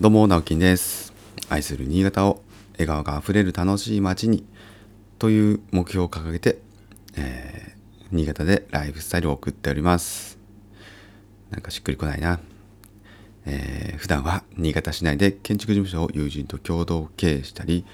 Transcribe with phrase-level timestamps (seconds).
[0.00, 1.12] どうも直樹です。
[1.50, 4.46] 愛する新潟を笑顔があふれる楽しい街に
[5.18, 6.56] という目標を掲げて、
[7.18, 10.38] えー、新潟でライフスタイルを送っております。
[11.50, 12.40] なんかしっくりこないな、
[13.44, 17.84] えー、普段は新潟市内で建築事務所を友人と共同経営したり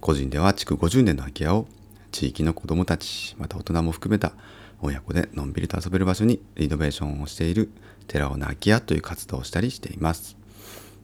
[0.00, 1.66] 個人では築50年の空き家を
[2.12, 4.32] 地域の子どもたちまた大人も含めた
[4.80, 7.70] 親子でのんびりと遊べる場所にリノベーションをしている
[8.08, 10.40] 寺尾の空き家という活動をしたりしています。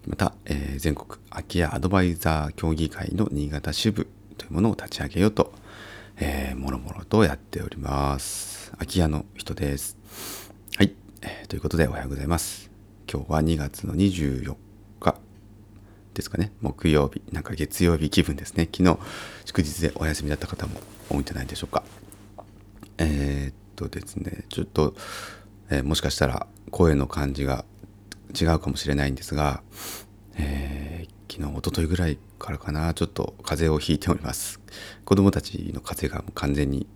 [0.09, 5.53] また、えー、全国空き家アドバイザー協議会の新潟支部というものを立ち上げようと、
[6.17, 8.71] えー、もろもろとやっております。
[8.73, 9.99] 空き家の人です。
[10.77, 12.71] はい、えー、ということでおはようございます。
[13.07, 14.57] 今日は2月の24
[14.99, 15.17] 日
[16.15, 18.67] ですかね、木曜日、なんか月曜日気分ですね。
[18.75, 18.99] 昨日、
[19.45, 20.81] 祝日でお休みだった方も
[21.11, 21.83] 多いんじゃないでしょうか。
[22.97, 24.95] えー、っとですね、ちょっと、
[25.69, 27.67] えー、もしかしたら声の感じが
[28.39, 29.63] 違うかもしれないんですが、
[30.37, 34.61] えー、昨日、おとといぐらいからかな、ちょっと風邪をひいております。
[35.05, 36.87] 子供たちの風邪が完全に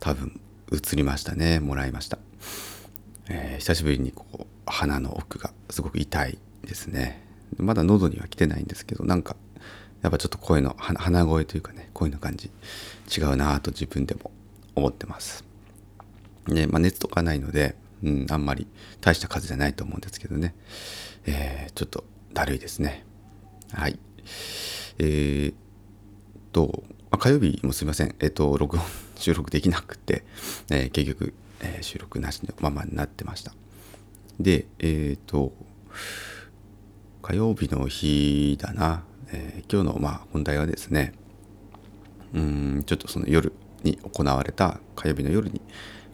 [0.00, 0.40] 多分
[0.72, 2.18] 移りましたね、もらいました。
[3.28, 7.26] えー、久しぶりにこう鼻の奥がすごく痛いですね。
[7.56, 9.36] まだ喉には来てないんですけど、なんか
[10.02, 12.50] やっぱちょっと声の鼻声というかね、声の感じ
[13.16, 14.30] 違うなと自分でも
[14.74, 15.44] 思ってます。
[16.46, 18.66] ね、まあ、熱とかないので、うん、あんまり
[19.00, 20.54] 大した数じゃないと思うんですけどね、
[21.26, 23.04] えー、ちょっとだるいですね。
[23.72, 23.98] はい。
[24.98, 25.54] えー、
[26.52, 28.82] と、あ、火曜日もすいません、えっ、と、録音、
[29.16, 30.24] 収録できなくて、
[30.70, 33.52] えー、結局、えー、収録なしのままになってました。
[34.40, 35.52] で、えっ、と、
[37.22, 41.12] 火曜日の日だな、え今日のまあ本題はですね、
[42.32, 45.60] うん、ちょっとその夜に行われた、火曜日の夜に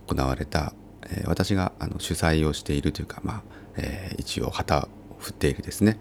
[0.06, 0.72] 行われた、
[1.10, 3.42] えー、私があの主催をしているというか、まあ
[3.77, 4.88] えー、一応旗を
[5.19, 5.98] 振っているですね、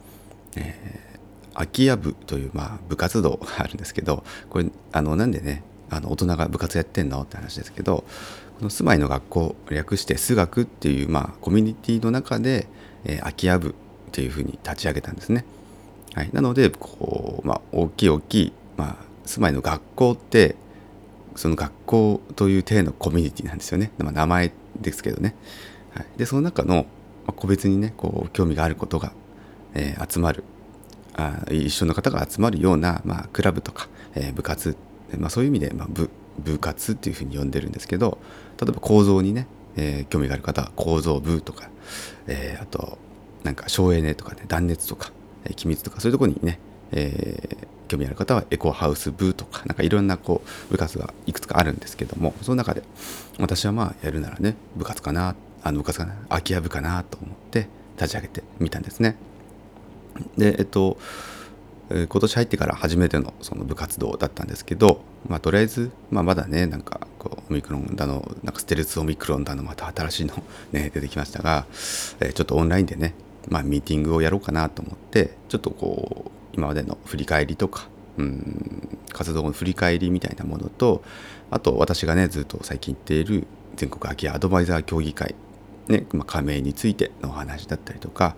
[0.56, 8.04] えー、空き家部という、まあ、部活動があるんですけどこれあのなんでねあの大人が部活やってんのって話ですけど
[8.58, 12.68] この住まいの学校略して数学っていう、まあ、コミュニティの中で、
[13.04, 13.74] えー、空き家部っ
[14.12, 15.46] ていうふうに立ち上げたんですね。
[16.14, 18.96] はい、なのでこう、まあ、大きい大きい、まあ、
[19.26, 20.56] 住まいの学校って
[21.36, 25.36] その学校という体のコミュニティなんですよね、まあ、名前ですけどね、
[25.92, 26.86] はい、でその中の、
[27.36, 29.14] 個別にねこう興味があることが、
[29.74, 30.44] えー、集まる
[31.16, 34.76] あ一緒の方が集まるような、まあ、クラブとか、えー、部活、
[35.18, 38.18] まあ、そういう意味で、まあ、部部活っていうふうに呼んでるんですけど
[38.60, 41.70] 例えば構造にね、えー、興味がある方は構造部とか、
[42.28, 42.98] えー、あと
[43.44, 45.12] なんか省エネとかね断熱とか、
[45.46, 46.60] えー、機密とかそういうとこにね、
[46.94, 52.84] えー、興味ある方はエコハウス部とかなんかいろんなこう部活がいくつかあるんですけどもその中で
[53.40, 57.68] 私はまあやるならね部活かなあの部活かな空き家部かなと思って
[57.98, 59.16] 立ち上げてみたんですね。
[60.38, 60.98] でえっと
[61.90, 70.34] 今年入ってから初めてのその部活動だったんですけど、まあ、とりあえず、まあ、まだねなんかこうオミクロンだのなんかステルスオミクロンだのまた新しいの
[70.72, 71.66] ね出てきましたが、
[72.20, 73.14] えちょっとオンラインでね、
[73.50, 77.88] まあ、ミーティングをやろうかなと思ってちょっとこう今までの振り返りとか、
[78.18, 81.04] うん、活動の振り返りみたいなものと
[81.50, 85.36] あと私がねずっと最近言っている全国空き家アドバイザー協議会、
[85.88, 88.36] ねまあ、加盟についてのお話だったりとか、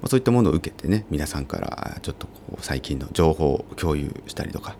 [0.00, 4.76] まあ、そういったものを受けてね皆さんからちょっとこう最近の情報を共有したりとか、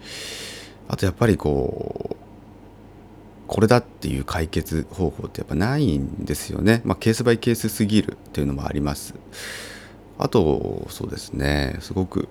[0.88, 2.16] あとやっぱりこう
[3.46, 6.82] これだっていう解決方法ってやっぱないんですよね。
[6.84, 9.14] まあ、ケースバイケースすぎるっていうのもあります。
[10.19, 12.28] あとそうですねすごく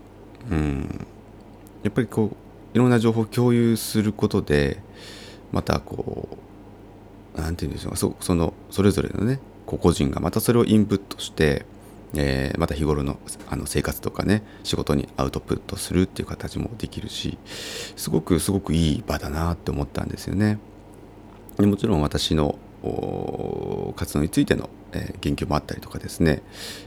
[0.50, 1.08] うん
[1.84, 2.36] やっぱりこう
[2.74, 4.80] いろんな情報を共有することで
[5.52, 6.30] またこ
[7.36, 11.66] う何て言うんでしょうかそそのそれぞれのね個々人がまたそれをインプットして
[12.16, 13.20] えー、また日頃の
[13.50, 17.38] あの生活とかね仕事にアウトプットするっていう形もできるし
[17.96, 20.60] すごくすごくいい場だなって思ったんですよね。
[21.58, 22.58] でもちろん私の
[23.96, 26.42] 活動についての、えー、言及もあったりとかですね、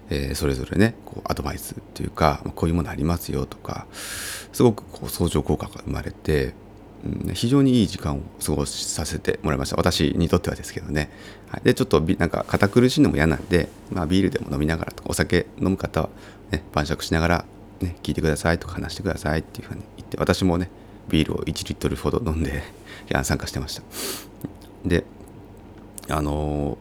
[0.08, 6.54] えー、それぞれねこうアドバイスというか、まあ、こういうものありますよとかすごくこう相乗効果が生まれて、
[7.34, 9.76] 非常にいい時間を過ごさせてもらいました。
[9.76, 11.10] 私にとってはですけどね、
[11.48, 16.08] はい、でちょっとなんか堅苦しいのも嫌なんで、まあ、ビールでも飲みながらとかお酒飲む方は、
[16.50, 17.44] ね、晩酌しながら、
[17.80, 20.70] ね、聞いてくださいとか話してくださいっていうふうに言って私もね
[21.08, 22.62] ビールを1リットルほど飲んで
[23.24, 23.82] 参加してました。
[24.84, 25.04] で
[26.08, 26.78] あの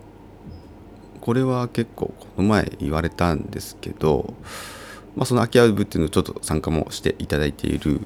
[1.19, 4.33] これは結構この前言われたんですけど、
[5.15, 8.01] まあ、その空き家部っていうのをちょっと参加もしていただいている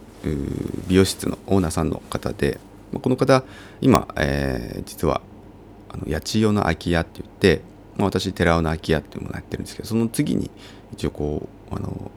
[0.87, 2.59] 美容室のオーナーさんの方で
[2.91, 3.43] まあこの方
[3.81, 5.21] 今、えー、実は
[5.89, 7.61] あの八千代の空き家って言って、
[7.95, 10.49] まあ、私寺尾の空き家っていうものをやってるんですけどその次に
[10.93, 12.11] 一応こうあの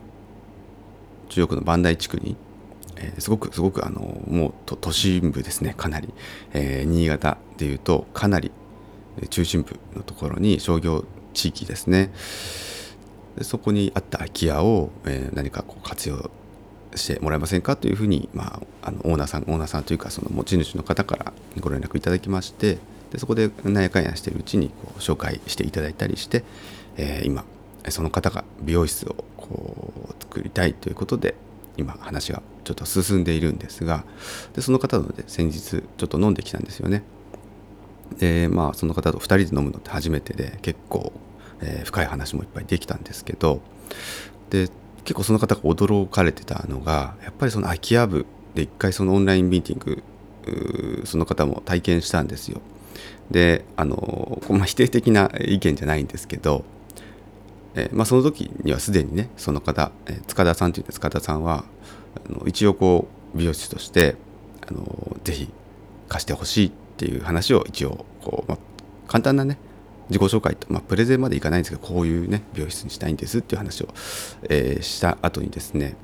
[1.29, 2.35] 中国の磐梯地区に、
[2.95, 6.11] えー、すごくすごくあのもう都心部ですねかなり、
[6.53, 8.51] えー、新潟でいうとかなり
[9.29, 12.11] 中心部のところに商業地域ですね。
[13.37, 16.31] でそこにあった空き家を、えー、何かこう活用
[16.95, 22.77] してもらえませんかというふうに、まあ、あのオーナーさんオーナーさんというかその持ち主の方からご連絡いただきまして
[23.11, 26.43] でそこで何やかんやしてるうちにこう紹介していただいたりして、
[26.97, 27.45] えー、今
[27.89, 31.35] その方が美容室をこう作りたいということで
[31.77, 34.03] 今話がちょっと進んでいるんですが
[34.53, 37.03] でその方ので先日ちょっと飲んできたんですよね。
[38.17, 41.13] でまあその方と2人で飲むのって初めてで結構、
[41.61, 43.61] えー、深い話もいっぱいできたんですけど
[44.49, 44.69] で
[45.03, 48.25] 結構その方が驚かれてたのがやっぱりその空き家部
[48.55, 50.03] で一回そのオンラインミーティング
[51.05, 52.61] その方も体験したんですよ。
[53.29, 56.65] であの、まあ、否定的な意見じゃないんですけど、
[57.75, 61.65] えー、まあ、その時にはすでにねその方、えー、塚田さんという塚田さんは
[62.27, 64.15] あの一応こう美容師として
[64.67, 65.49] あのぜひ
[66.07, 68.57] 貸してほしいっていう話を一応こう、まあ、
[69.07, 69.57] 簡単なね
[70.09, 73.87] 自己紹介と、まあ、プレゼンまでいかないんですけどこういうね美容室にしたいんですっていう話を、
[74.43, 75.95] えー、した後にですね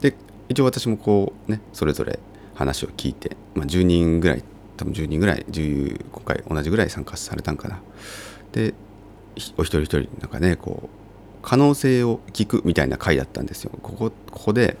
[0.00, 0.14] で
[0.48, 2.18] 一応私もこうねそれぞれ
[2.54, 4.44] 話を聞いて、まあ、10人ぐらい
[4.76, 7.80] 多分10人ぐらい10今回同じぐらい参加されたんかな。
[8.52, 8.74] で
[9.58, 10.88] お一人一人なんかねこう
[11.42, 13.70] 可能性を聞くみたいな回だったんですよ。
[13.82, 14.76] ここここで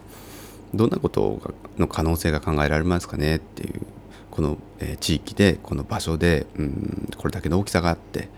[0.74, 1.40] どんなこと
[1.78, 3.80] の可能性が考えられますかねっていう
[4.36, 8.28] この、え地域でこの場所で、うん、これだけの大きさがあって、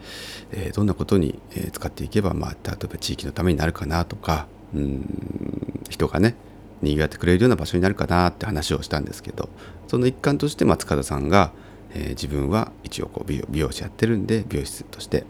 [0.53, 6.37] えどんなことに、え使っていけば、まあ、例えば地域のためになるかなとか、うん、人がね
[6.83, 9.49] にぎわってくれるような場所になるかなって話をしたんですけど
[9.87, 11.53] その一環として松方さんが、
[11.95, 15.25] えー、自分は一応こう美容美容師やってるんで美容室として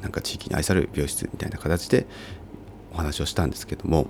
[0.00, 2.06] なんか地域に愛される美容室みたいな形で
[2.92, 4.08] お話をしたんですけども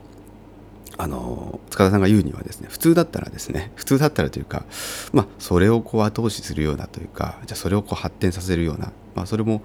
[0.98, 4.64] あの塚田さんが言うにはですね普通だったらですね普通だったらというか
[5.12, 9.62] まあそれをこう後押しするようなというかじゃあそれをこう発展させるような、まあ、それも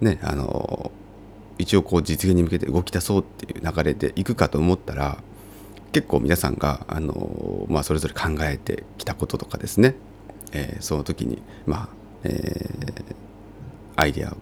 [0.00, 0.90] ねあの
[1.58, 5.18] 一応こう実現に向けて動き出そうっていう流れでいくかと思ったら
[5.92, 9.94] 結構皆さんがあの、まあ、それぞれ考えてきたこととかですね、
[10.52, 11.88] えー、その時にまあ、
[12.24, 13.14] えー、
[13.96, 14.36] アイデアを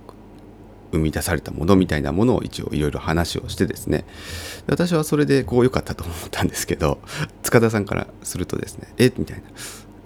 [0.93, 4.05] 生み出されたものみたいなものを一応いろいろ話をしてですね。
[4.67, 6.99] 私はそれでこう良かったと思ったんですけど
[7.43, 9.13] 塚田さんからするとですねえ？
[9.17, 9.45] みたいな。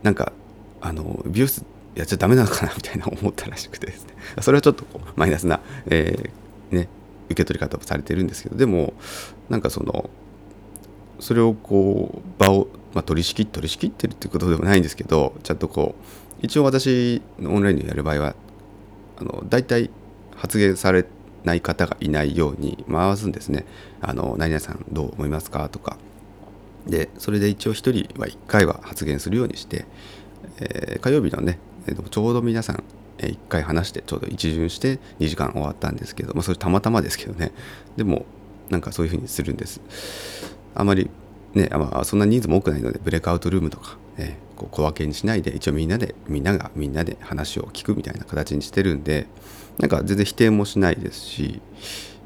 [0.03, 0.33] なんか
[0.81, 1.65] あの美容室
[1.95, 4.15] やっちゃダメなのかなみたいな思ったらしくてですね。
[4.43, 6.89] それはちょっとこうマイナスな、えー、ね、
[7.29, 8.95] 受け取り方をされてるんですけどでも
[9.49, 10.11] なんかその
[11.21, 16.05] それをこう場を、まあ、取り仕切取り仕切ってるっていうことでもないんですけどちゃんとこう
[16.43, 18.35] 一応私のオンラインでやる場合は
[19.17, 19.91] あの大体
[20.45, 21.07] 発言され
[21.45, 23.65] ない方がいないように回すんですね。
[24.03, 25.71] あの何々さんどう思いますか？
[25.71, 25.97] とか。
[26.87, 29.87] でそれで一応1人は1回は発言するようにして、
[30.61, 31.59] えー、火曜日のね
[32.11, 32.85] ちょうど皆さん
[33.17, 37.53] 1回話してちょうど一巡して2時間終わったんですけど、まあ、それたまたまですけどね
[37.97, 38.27] でも
[38.69, 39.81] なんかそういうふうにするんです
[40.75, 41.09] あまり
[41.55, 49.27] ね、あまあ、そんな人数も多くないのでブレイクアウトルームとか、え、こう小分けにしないで一応みんなでみんながみんなで話を聞くみたいな形にしてるんで
[49.79, 51.61] なんか全然否定もしないですし、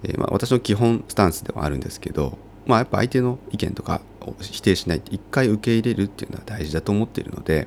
[0.03, 7.67] え、まあ、私の基本スタンスではあるんですけど、まあ、やっぱ相手の意見とかを否定しないって一回受け入れるっていうのは大事だと思っているので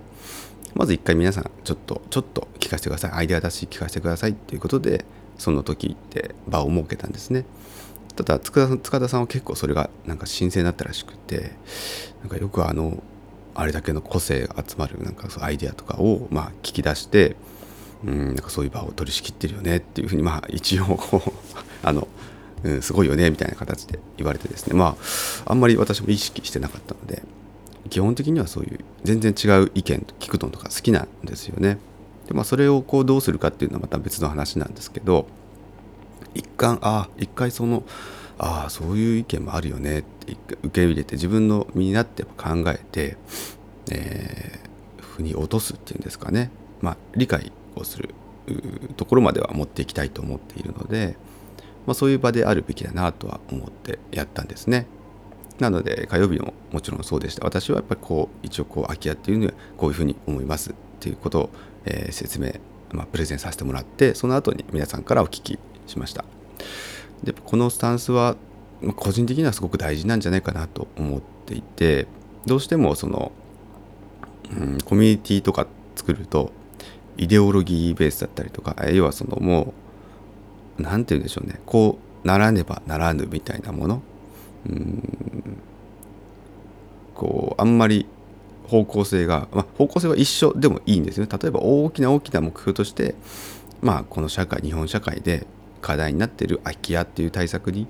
[0.75, 3.11] まず一回皆さんちょっとちょっと聞かせてください。
[3.11, 4.31] アイデア出し聞かせてください。
[4.31, 5.05] っていうことで
[5.37, 7.45] その時って場を設けたんですね。
[8.15, 11.51] ただ塚田さん塚田さんは結構それがなんか新鮮だったらしくて
[12.21, 13.03] なんかよくあの
[13.55, 17.36] あれだけの個性が集まるなんかアイデアとかをまあ聞き出して
[18.05, 21.31] うんなんかそういう場を取り仕切ってるよねっていうふうにまあ一応こう
[21.84, 22.08] あの、
[22.63, 24.98] うん、すごいよねみたいな形で言われてですねま
[25.46, 27.24] ああんまり私も意識してなかったので
[27.89, 31.77] 基本的にはそういう全然違う意見聞くのとか好きなんですよね。
[32.27, 35.27] で、まあ、それをこうどうするかっていうのはまた別の話なんですけど
[36.34, 37.84] 一貫あ一回その
[38.43, 40.00] ああそういう意見もあるよね。
[40.00, 43.17] って受け入れて自分の身になって考えて、
[43.91, 46.50] えー、腑に落とすっていうんですかね、
[46.81, 48.15] まあ、理解をする
[48.98, 51.17] ところまでは持っていきたいと思っているので、
[51.86, 54.88] まあ、そういう場であるべきだなとは思ってやったんですね。
[55.60, 57.45] なので火曜日ももちろんそうでした。
[57.45, 61.50] 私はやっぱりこう一応こう空き家っていうのはこういうふうに思いますっていうことを、
[61.86, 62.53] えー、説明、
[62.91, 66.25] まあ、プレゼンさせてもらってその後に皆さんからお聞きしました。
[67.23, 68.35] でこのスタンスは
[68.95, 72.07] 個人的にはすごく大事なんじゃないかなと思っていて
[72.45, 73.31] どうしてもその、
[74.57, 76.51] うん、コミュニティとか作ると
[77.17, 79.73] イデオロギーベースだったりとか要はそのも
[80.79, 84.01] う何て言うんでしょうねこうならねばならぬみたいなもの
[84.67, 85.57] うん
[87.13, 88.07] こうあんまり
[88.67, 91.27] 方向性が、まあ、方向性は一緒でもいいんですね。
[91.29, 93.15] 例えば大きな大きな目標として
[93.81, 95.45] まあこの社会日本社会で
[95.81, 97.88] 課題になっている空き家っていう対策に、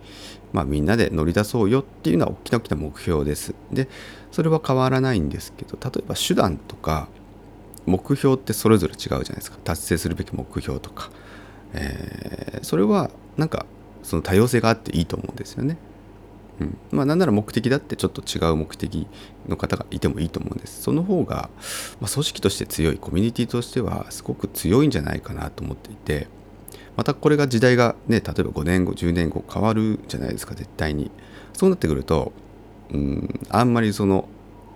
[0.54, 3.54] まあ、みんなで乗り出そうよっていうのは大きな大きな目標です。
[3.72, 3.88] で
[4.32, 7.10] それは変わらないんですけど例えば手段とか
[7.86, 9.58] 目標ってそれぞれ違うじゃないですか。
[9.64, 11.10] 達成するべき目標とか、
[11.74, 13.66] えー、それはなんか
[14.04, 15.78] その多様性があっていいと思うんですよね。
[16.60, 19.08] うん、まあなんなら目的だってちょっと違う目的
[19.48, 20.84] の方がいてもいいと思うんです。
[20.84, 21.50] その方が、
[22.00, 26.28] まあ、組織として強いコミュニティとしてはすごく強いんじゃないかなと思っていて。
[26.98, 31.12] またこれが時代がね例えば5年後10年後変わるじゃないですか絶対に
[31.54, 32.34] そうなってくると
[32.92, 34.28] うんあんまりその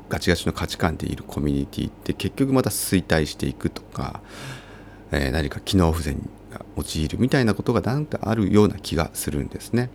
[0.09, 4.21] ガチガチの価値観でいるコミュニティって結局また衰退していくとか、
[5.11, 9.89] えー、何か機能不全が陥るみたいなことがなんかあるような気がするんですね。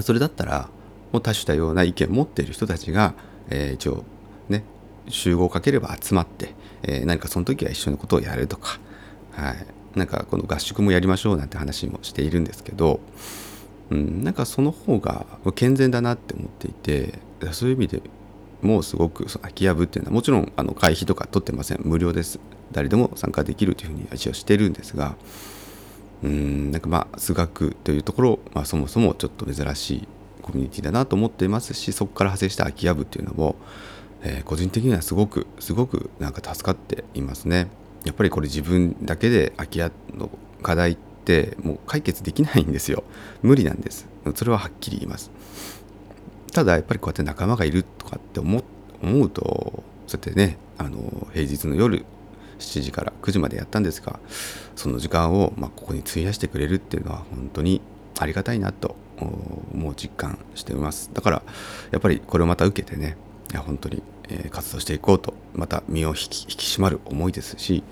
[0.00, 0.70] それだったら
[1.12, 3.14] もう多種多様な意見を持っている人たちが、
[3.50, 4.04] えー、一応
[4.48, 4.64] ね
[5.08, 8.78] 集合をかければ集まって、えー、何かその時は一緒のことをやるとか、
[9.32, 13.00] はい、なんかこの合宿もやりましょうなんて話もしているんですけど、
[13.90, 17.18] うん、なんかその方が健全だなって思っていて
[17.52, 18.02] そういう意味で
[18.62, 22.38] もうすごくその空き家部っていうのはもちろんあの会費とか取ってません無料です
[22.70, 25.16] 誰でも参加できるというふうに一応してるんですが
[26.22, 30.08] うんなんかまあ数学というところ、まあ、そもそもちょっと珍しい
[30.40, 33.56] コミュニティだなと思っていますしそこから派生した空き家部っていうのも、
[34.22, 37.68] えー、個人的にはすごくすごくなんか助かっていますね。
[38.04, 40.30] やっぱりこれ自分だけで空き家の
[40.62, 43.04] 課題ってもう解決できないんですよ。
[43.42, 44.08] 無理なんです。
[44.34, 45.30] それははっきり言います。
[46.52, 52.04] ただやっぱりこうやって仲間がいるとかって思うとそうやってねあの平日の夜
[52.58, 54.20] 7時から9時までやったんですが
[54.76, 57.80] その時間を、ま、ここに費やしてくれるっていうのは本当に
[58.18, 58.96] ありがたいなと
[59.72, 61.10] もう実感しています。
[61.12, 61.42] だから
[61.90, 63.16] やっぱりこれをまた受けてね
[63.58, 66.18] 本当に、え、活動していこうとまた身を引き
[66.56, 67.82] 締まる思いですし、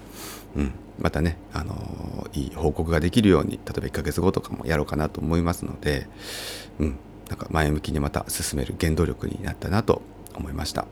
[0.57, 6.07] うん、またね、あの、いい報告ができるように例えば1ヶ月後とかもやろうかなと思いますので、
[6.79, 6.99] うん、
[7.29, 10.03] なんか前向きにまた進める原動力になったなと
[10.35, 10.87] 思いました。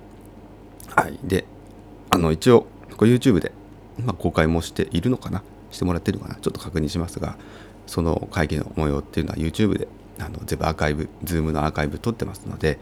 [0.95, 1.45] はい、で
[2.11, 3.53] あの一応こ YouTube で、
[4.05, 7.37] まあ、公開もしているのかなしてもらってるのかなちょっと確認しますが
[7.87, 12.79] その会議の模様っていうのは YouTube であの全部アーカイブ Zoom のアーカイブ撮ってますので、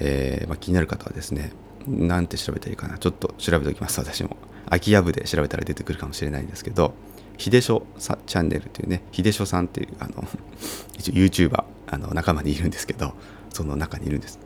[0.00, 1.52] えー、まあ、気になる方はですね
[1.86, 2.98] なんて調べたらいいかな。
[2.98, 4.00] ちょっと調べておきます。
[4.00, 4.36] 私も。
[4.66, 6.94] 空き家部で調べたら出てくるかもしれないんですけど
[7.36, 10.26] 秀書チャンネルというね秀書さんっていうあの
[10.98, 13.14] 一応 YouTuber あの仲間にいるんですけど
[13.52, 14.38] その中にいるんです。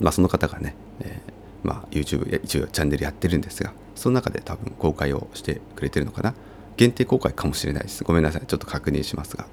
[0.00, 6.34] まあその方がね、えー、まあ YouTube 一応チャンネルやってるんですがその中で多分公開をしてくれてるのかな。
[6.76, 8.04] 限定公開かもしれないです。
[8.04, 8.42] ごめんなさい。
[8.46, 9.46] ちょっと確認しますが、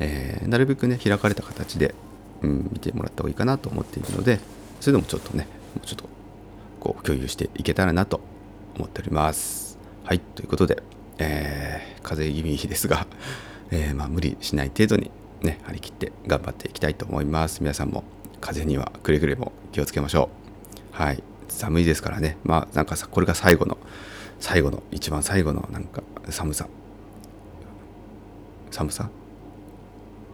[0.00, 1.94] えー、なるべくね開かれた形で、
[2.44, 4.38] うん、見てもらった方がいいかなと思っているので
[4.80, 5.46] それでもちょっとね
[5.84, 6.04] ちょっと
[6.78, 8.20] こう共有していけたらなと
[8.76, 9.78] 思っております。
[10.04, 10.82] はいということで、
[11.18, 13.06] えー、風邪気味ですが、
[13.70, 15.10] えー、まあ、無理しない程度に
[15.40, 17.60] ね張り切って頑張っていきたいと思います。
[17.60, 18.04] 皆さんも
[18.40, 20.28] 風邪にはくれぐれも気をつけましょ
[20.92, 21.02] う。
[21.02, 22.36] はい寒いですからね。
[22.44, 23.78] まあなんかさこれが最後の
[24.40, 26.68] 最後の一番最後のなんか寒さ。
[28.70, 29.08] 寒さ？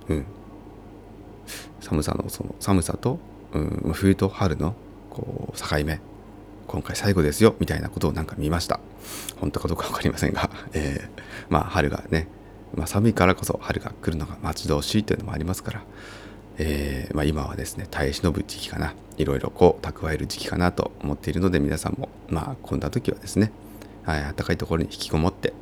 [0.09, 0.25] うん。
[1.81, 3.19] 寒さのその寒さと、
[3.53, 4.75] うん、冬と春の
[5.11, 6.01] こう境目。
[6.67, 8.79] 今回最後ですよみたいなことをなんか見ました。
[9.41, 12.29] 本当かどうか分かりませんが、 えー、まあ春がね、
[12.77, 15.83] まあ、寒いからこそ春が来るのが待ち遠しいというのもありますから、
[16.59, 18.95] えー、まあ、今はですね耐え忍ぶ時期かな。
[19.17, 23.53] いろいろこう蓄える時期かなと思っているので皆さんもまあこんな時はですね
[24.05, 25.53] はい、暖かいところに引きこもって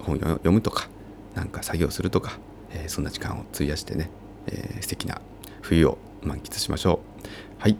[0.00, 0.88] 本を読むとか
[1.34, 2.38] なんか作業するとか、
[2.70, 4.10] えー、そんな時間を費やしてね、
[4.46, 5.20] えー、素敵な
[5.64, 7.00] 冬を満喫しましょ
[7.58, 7.62] う。
[7.62, 7.76] はい、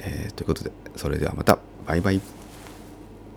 [0.00, 2.39] えー、ということでそれではまたバイバイ。